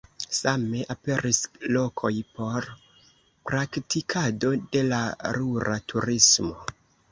Same 0.35 0.79
aperis 0.93 1.41
lokoj 1.75 2.11
por 2.39 2.67
praktikado 3.51 4.53
de 4.77 4.85
la 4.91 5.05
rura 5.39 5.81
turismo. 5.95 6.61